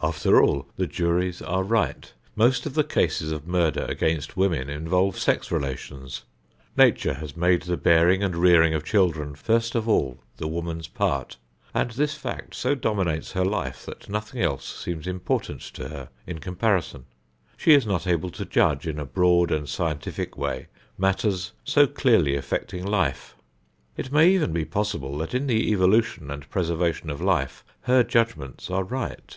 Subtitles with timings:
[0.00, 2.12] After all, the juries are right.
[2.36, 6.22] Most of the cases of murder against women involve sex relations.
[6.76, 11.36] Nature has made the bearing and rearing of children first of all the woman's part,
[11.74, 16.38] and this fact so dominates her life that nothing else seems important to her in
[16.38, 17.06] comparison.
[17.56, 22.36] She is not able to judge in a broad and scientific way matters so clearly
[22.36, 23.34] affecting life.
[23.96, 28.70] It may even be possible that in the evolution and preservation of life, her judgments
[28.70, 29.36] are right.